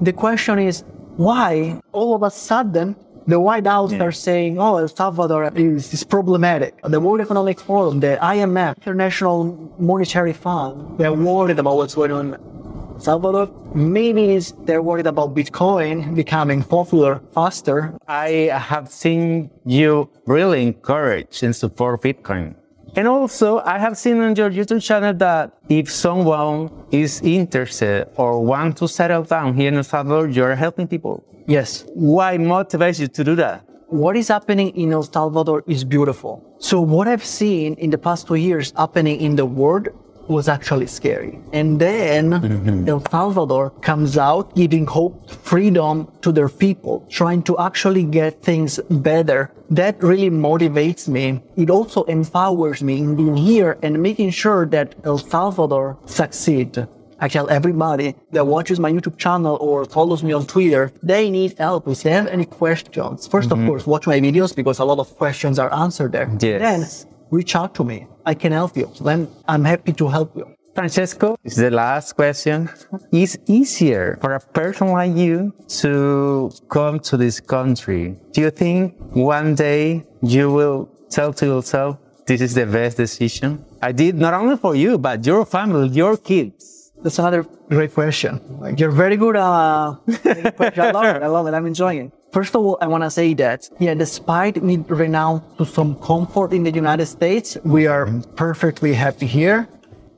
the 0.01 0.13
question 0.13 0.59
is, 0.59 0.85
why 1.17 1.81
all 1.93 2.15
of 2.15 2.23
a 2.23 2.31
sudden 2.31 2.95
the 3.29 3.39
White 3.39 3.67
House 3.67 3.93
are 3.93 4.11
saying, 4.11 4.59
oh, 4.59 4.79
El 4.79 4.89
Salvador 4.89 5.53
is, 5.55 5.93
is 5.93 6.03
problematic. 6.03 6.81
The 6.83 6.99
World 6.99 7.21
Economic 7.21 7.61
Forum, 7.61 8.01
the 8.01 8.19
IMF, 8.23 8.79
International 8.79 9.45
Monetary 9.79 10.33
Fund, 10.33 10.99
they're 10.99 11.13
worried 11.13 11.59
about 11.59 11.77
what's 11.77 11.95
going 11.95 12.11
on 12.11 12.35
in 12.35 13.01
Salvador. 13.01 13.51
Maybe 13.75 14.31
it's, 14.31 14.53
they're 14.65 14.81
worried 14.81 15.07
about 15.07 15.35
Bitcoin 15.35 16.15
becoming 16.15 16.63
popular 16.63 17.21
faster 17.35 17.95
I 18.09 18.51
have 18.71 18.91
seen 18.91 19.51
you 19.67 20.11
really 20.27 20.63
encourage 20.63 21.43
and 21.43 21.55
support 21.55 22.03
Bitcoin. 22.03 22.55
And 22.99 23.07
also, 23.07 23.61
I 23.61 23.79
have 23.79 23.97
seen 23.97 24.19
on 24.21 24.35
your 24.35 24.51
YouTube 24.51 24.83
channel 24.83 25.15
that 25.15 25.53
if 25.69 25.89
someone 25.89 26.69
is 26.91 27.21
interested 27.21 28.09
or 28.17 28.45
want 28.45 28.77
to 28.79 28.89
settle 28.89 29.23
down 29.23 29.55
here 29.55 29.69
in 29.69 29.77
El 29.77 29.85
Salvador, 29.85 30.27
you're 30.27 30.57
helping 30.57 30.89
people. 30.89 31.23
Yes. 31.47 31.85
Why 31.95 32.39
motivates 32.39 32.99
you 32.99 33.07
to 33.07 33.23
do 33.23 33.37
that? 33.37 33.65
What 33.87 34.17
is 34.17 34.27
happening 34.27 34.71
in 34.71 34.93
El 34.93 35.05
Salvador 35.05 35.63
is 35.69 35.85
beautiful. 35.85 36.43
So 36.59 36.81
what 36.81 37.07
I've 37.07 37.25
seen 37.25 37.75
in 37.75 37.91
the 37.91 37.99
past 37.99 38.27
two 38.27 38.35
years 38.35 38.73
happening 38.77 39.21
in 39.21 39.37
the 39.37 39.47
world 39.47 39.91
was 40.29 40.49
actually 40.49 40.87
scary. 40.87 41.39
And 41.53 41.81
then 41.81 42.31
mm-hmm. 42.31 42.89
El 42.89 43.01
Salvador 43.11 43.71
comes 43.81 44.17
out 44.19 44.55
giving 44.55 44.87
hope, 44.87 45.31
freedom 45.31 46.11
to 46.23 46.33
their 46.33 46.49
people, 46.49 47.07
trying 47.11 47.43
to 47.45 47.59
actually 47.59 48.05
get 48.05 48.43
things 48.43 48.79
better. 48.91 49.53
That 49.71 50.03
really 50.03 50.31
motivates 50.31 51.09
me. 51.09 51.43
It 51.57 51.71
also 51.71 52.05
empowers 52.05 52.83
me 52.83 52.99
in 52.99 53.17
being 53.17 53.37
here 53.37 53.79
and 53.83 54.03
making 54.03 54.31
sure 54.31 54.67
that 54.67 54.95
El 55.05 55.19
Salvador 55.19 55.99
succeed. 56.07 56.87
I 57.21 57.29
tell 57.29 57.51
everybody 57.51 58.15
that 58.31 58.47
watches 58.47 58.79
my 58.79 58.93
YouTube 58.93 59.19
channel 59.19 59.59
or 59.61 59.85
follows 59.85 60.23
me 60.23 60.33
on 60.33 60.47
Twitter, 60.47 60.93
they 61.03 61.31
need 61.31 61.59
help. 61.59 61.89
If 61.89 62.05
they 62.05 62.13
have 62.13 62.29
any 62.29 62.45
questions, 62.45 63.29
1st 63.29 63.51
of 63.51 63.59
mm-hmm. 63.59 63.67
course, 63.67 63.87
watch 63.87 64.07
my 64.07 64.21
videos 64.21 64.55
because 64.55 64.79
a 64.79 64.85
lot 64.85 64.99
of 64.99 65.17
questions 65.17 65.59
are 65.59 65.73
answered 65.75 66.13
there. 66.13 66.31
Yes. 66.41 67.05
Then 67.05 67.18
reach 67.31 67.55
out 67.57 67.75
to 67.77 67.85
me. 67.85 68.07
I 68.25 68.35
can 68.35 68.53
help 68.53 68.77
you. 68.77 68.91
Then 69.01 69.29
I'm 69.47 69.65
happy 69.65 69.93
to 69.95 70.09
help 70.09 70.37
you. 70.37 70.55
Francesco, 70.75 71.37
this 71.43 71.55
is 71.55 71.59
the 71.59 71.71
last 71.73 72.13
question. 72.13 72.71
Is 73.11 73.37
easier 73.47 74.17
for 74.21 74.35
a 74.35 74.41
person 74.41 74.89
like 74.93 75.17
you 75.17 75.53
to 75.83 76.53
come 76.69 77.01
to 77.01 77.17
this 77.17 77.41
country? 77.41 78.17
Do 78.33 78.41
you 78.43 78.51
think 78.51 78.95
one 79.11 79.57
day 79.57 80.05
you 80.23 80.53
will 80.53 80.89
tell 81.11 81.33
to 81.33 81.47
yourself, 81.47 81.97
this 82.27 82.41
is 82.41 82.55
the 82.55 82.67
best 82.67 82.97
decision? 82.97 83.65
I 83.83 83.91
did 83.91 84.15
not 84.15 84.35
only 84.35 84.57
for 84.57 84.77
you, 84.77 84.99
but 84.99 85.27
your 85.27 85.45
family, 85.45 85.89
your 85.89 86.17
kids. 86.17 86.93
That's 87.03 87.19
another 87.19 87.45
great 87.69 87.93
question. 87.93 88.41
Like, 88.61 88.79
you're 88.79 88.91
very 88.91 89.17
good. 89.17 89.37
Uh, 89.37 89.97
I 90.09 90.91
love 90.93 91.05
it. 91.17 91.23
I 91.23 91.27
love 91.27 91.47
it. 91.47 91.55
I'm 91.55 91.67
enjoying 91.67 91.99
it. 92.07 92.13
First 92.33 92.55
of 92.55 92.61
all, 92.65 92.77
I 92.81 92.87
want 92.87 93.05
to 93.05 93.11
say 93.11 93.33
that, 93.35 93.69
yeah, 93.79 93.95
despite 93.95 94.63
me 94.63 94.77
right 94.89 95.09
now 95.11 95.43
to 95.57 95.65
some 95.65 95.95
comfort 95.97 96.53
in 96.53 96.63
the 96.63 96.71
United 96.71 97.07
States, 97.07 97.57
we 97.65 97.87
are 97.87 98.07
perfectly 98.37 98.93
happy 98.93 99.27
here 99.27 99.67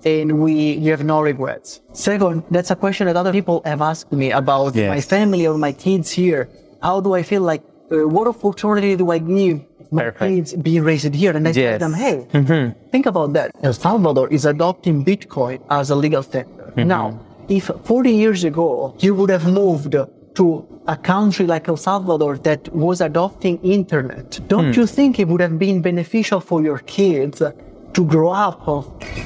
and 0.05 0.41
we, 0.43 0.79
we 0.79 0.87
have 0.87 1.05
no 1.05 1.21
regrets. 1.21 1.81
Second, 1.93 2.43
that's 2.51 2.71
a 2.73 2.77
question 2.77 3.07
that 3.07 3.17
other 3.17 3.33
people 3.33 3.63
have 3.65 3.81
asked 3.81 4.11
me 4.13 4.33
about 4.33 4.75
Yes. 4.75 4.89
my 4.89 5.01
family 5.01 5.47
or 5.47 5.57
my 5.57 5.73
kids 5.73 6.11
here. 6.11 6.49
How 6.83 7.01
do 7.01 7.15
I 7.15 7.23
feel 7.23 7.43
like, 7.43 7.63
uh, 7.93 8.09
what 8.09 8.27
opportunity 8.27 8.97
do 8.97 9.11
I 9.11 9.19
give 9.19 9.61
my 9.93 10.05
Perfect. 10.05 10.19
kids 10.21 10.55
being 10.55 10.83
raised 10.83 11.15
here? 11.15 11.37
And 11.37 11.47
I 11.47 11.53
tell 11.53 11.79
them, 11.79 11.95
hey, 11.95 12.27
think 12.91 13.07
about 13.07 13.35
that. 13.35 13.53
El 13.63 13.73
Salvador 13.75 14.29
is 14.33 14.47
adopting 14.47 15.05
Bitcoin 15.05 15.61
as 15.71 15.91
a 15.91 15.95
legal 15.95 16.25
tender. 16.25 16.73
Now, 16.77 17.21
if 17.49 17.71
40 17.85 18.11
years 18.11 18.43
ago 18.43 18.95
you 18.99 19.15
would 19.15 19.31
have 19.31 19.47
moved 19.47 19.93
to 19.93 20.80
a 20.91 20.97
country 20.97 21.47
like 21.47 21.69
El 21.69 21.77
Salvador 21.77 22.37
that 22.39 22.63
was 22.75 23.01
adopting 23.01 23.59
internet, 23.63 24.41
don't 24.49 24.75
hmm. 24.75 24.81
you 24.81 24.87
think 24.87 25.21
it 25.21 25.29
would 25.29 25.41
have 25.41 25.57
been 25.57 25.81
beneficial 25.81 26.41
for 26.41 26.63
your 26.63 26.79
kids 26.79 27.41
to 27.95 28.05
grow 28.05 28.31
up 28.31 28.59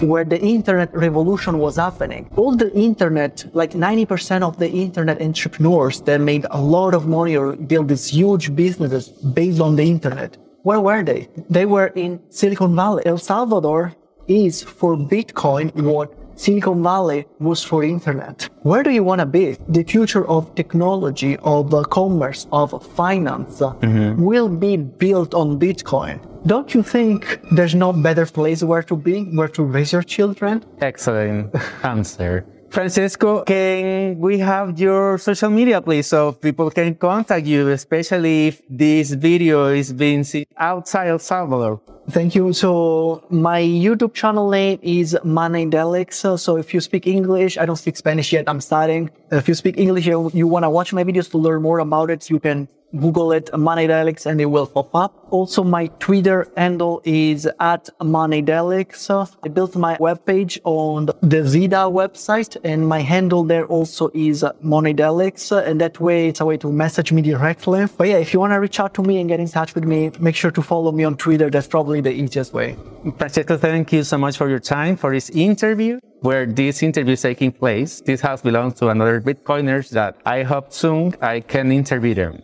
where 0.02 0.24
the 0.24 0.40
internet 0.40 0.94
revolution 0.94 1.58
was 1.58 1.76
happening. 1.76 2.30
All 2.36 2.54
the 2.54 2.70
internet, 2.74 3.44
like 3.54 3.72
90% 3.72 4.42
of 4.42 4.58
the 4.58 4.70
internet 4.70 5.22
entrepreneurs 5.22 6.02
that 6.02 6.20
made 6.20 6.46
a 6.50 6.60
lot 6.60 6.92
of 6.94 7.06
money 7.06 7.34
or 7.36 7.56
built 7.56 7.88
these 7.88 8.08
huge 8.08 8.54
businesses 8.54 9.08
based 9.08 9.60
on 9.60 9.76
the 9.76 9.84
internet. 9.84 10.36
Where 10.64 10.80
were 10.80 11.02
they? 11.02 11.28
They 11.48 11.66
were 11.66 11.88
in 11.88 12.20
Silicon 12.30 12.76
Valley. 12.76 13.02
El 13.06 13.18
Salvador 13.18 13.94
is 14.28 14.62
for 14.62 14.96
Bitcoin 14.96 15.72
what 15.74 16.08
Silicon 16.36 16.82
Valley 16.82 17.26
was 17.38 17.62
for 17.62 17.84
internet. 17.84 18.48
Where 18.62 18.82
do 18.82 18.90
you 18.90 19.04
want 19.04 19.20
to 19.20 19.26
be? 19.26 19.56
The 19.68 19.84
future 19.84 20.26
of 20.26 20.54
technology, 20.54 21.36
of 21.38 21.70
commerce, 21.90 22.46
of 22.52 22.84
finance 22.94 23.60
mm-hmm. 23.60 24.22
will 24.22 24.48
be 24.48 24.76
built 24.76 25.34
on 25.34 25.58
Bitcoin. 25.58 26.20
Don't 26.46 26.74
you 26.74 26.82
think 26.82 27.40
there's 27.52 27.74
no 27.74 27.92
better 27.92 28.26
place 28.26 28.62
where 28.62 28.82
to 28.82 28.96
be, 28.96 29.24
where 29.24 29.48
to 29.48 29.62
raise 29.62 29.92
your 29.92 30.02
children? 30.02 30.64
Excellent 30.80 31.54
answer. 31.82 32.44
Francesco, 32.70 33.44
can 33.44 34.18
we 34.18 34.38
have 34.38 34.78
your 34.78 35.18
social 35.18 35.50
media, 35.50 35.80
please, 35.80 36.06
so 36.06 36.32
people 36.32 36.70
can 36.70 36.94
contact 36.94 37.46
you, 37.46 37.68
especially 37.68 38.48
if 38.48 38.62
this 38.68 39.12
video 39.12 39.66
is 39.66 39.92
being 39.92 40.24
seen 40.24 40.46
outside 40.56 41.08
El 41.08 41.18
Salvador? 41.18 41.80
Thank 42.10 42.34
you. 42.34 42.52
So 42.52 43.24
my 43.30 43.62
YouTube 43.62 44.12
channel 44.12 44.50
name 44.50 44.78
is 44.82 45.16
Moneydelics. 45.24 46.38
So 46.38 46.56
if 46.56 46.74
you 46.74 46.80
speak 46.80 47.06
English, 47.06 47.56
I 47.56 47.64
don't 47.64 47.76
speak 47.76 47.96
Spanish 47.96 48.32
yet. 48.32 48.44
I'm 48.48 48.60
starting. 48.60 49.10
If 49.30 49.48
you 49.48 49.54
speak 49.54 49.78
English, 49.78 50.06
you 50.06 50.46
want 50.46 50.64
to 50.64 50.70
watch 50.70 50.92
my 50.92 51.04
videos 51.04 51.30
to 51.30 51.38
learn 51.38 51.62
more 51.62 51.78
about 51.78 52.10
it, 52.10 52.28
you 52.28 52.40
can 52.40 52.68
Google 52.98 53.32
it, 53.32 53.46
Moneydelics, 53.52 54.26
and 54.26 54.40
it 54.40 54.46
will 54.46 54.66
pop 54.66 54.94
up. 54.94 55.26
Also, 55.30 55.64
my 55.64 55.86
Twitter 55.98 56.46
handle 56.56 57.02
is 57.04 57.48
at 57.58 57.88
Moneydelics. 58.00 59.10
I 59.44 59.48
built 59.48 59.74
my 59.76 59.96
webpage 59.96 60.58
on 60.64 61.06
the 61.20 61.42
Vida 61.42 61.88
website, 61.90 62.56
and 62.62 62.86
my 62.86 63.00
handle 63.00 63.42
there 63.44 63.66
also 63.66 64.10
is 64.14 64.44
Moneydelics. 64.62 65.50
And 65.66 65.80
that 65.80 65.98
way, 66.00 66.28
it's 66.28 66.40
a 66.40 66.44
way 66.44 66.56
to 66.58 66.70
message 66.70 67.10
me 67.12 67.22
directly. 67.22 67.86
But 67.96 68.08
yeah, 68.08 68.18
if 68.18 68.32
you 68.32 68.40
want 68.40 68.52
to 68.52 68.60
reach 68.60 68.78
out 68.78 68.94
to 68.94 69.02
me 69.02 69.18
and 69.20 69.28
get 69.28 69.40
in 69.40 69.48
touch 69.48 69.74
with 69.74 69.84
me, 69.84 70.12
make 70.20 70.36
sure 70.36 70.50
to 70.52 70.62
follow 70.62 70.92
me 70.92 71.04
on 71.04 71.16
Twitter. 71.16 71.50
That's 71.50 71.66
probably 71.66 72.00
the 72.00 72.12
easiest 72.12 72.52
way. 72.52 72.76
Francesco, 73.18 73.56
thank 73.56 73.92
you 73.92 74.04
so 74.04 74.18
much 74.18 74.36
for 74.36 74.48
your 74.48 74.60
time 74.60 74.96
for 74.96 75.12
this 75.12 75.30
interview 75.30 75.98
where 76.20 76.46
this 76.46 76.82
interview 76.82 77.12
is 77.12 77.22
taking 77.22 77.52
place. 77.52 78.00
This 78.00 78.20
house 78.20 78.40
belongs 78.40 78.74
to 78.74 78.88
another 78.88 79.20
Bitcoiners 79.20 79.90
that 79.90 80.16
I 80.24 80.42
hope 80.42 80.72
soon 80.72 81.14
I 81.20 81.40
can 81.40 81.70
interview 81.70 82.14
them. 82.14 82.42